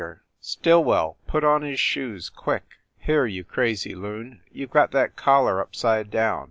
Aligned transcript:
WYCHERLEY 0.01 0.13
COURT 0.13 0.63
231 0.63 0.63
Stillwell, 1.13 1.17
put 1.27 1.43
on 1.43 1.61
his 1.61 1.79
shoes, 1.79 2.29
quick! 2.31 2.63
Here, 2.97 3.27
you 3.27 3.43
crazy 3.43 3.93
loon, 3.93 4.41
you 4.51 4.65
ve 4.65 4.71
got 4.73 4.89
that 4.93 5.15
collar 5.15 5.61
upside 5.61 6.09
down! 6.09 6.39